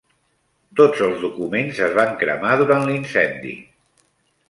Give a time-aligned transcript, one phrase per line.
[0.79, 3.57] Tots els documents es van cremar durant l'incendi.